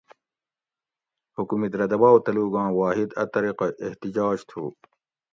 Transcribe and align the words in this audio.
حکومت 1.37 1.71
رہ 1.79 1.87
دباؤ 1.91 2.15
تلوگاں 2.25 2.69
واحد 2.79 3.09
اۤ 3.21 3.27
طریقہ 3.33 3.67
احتجاج 3.85 4.37
تھو 4.49 4.63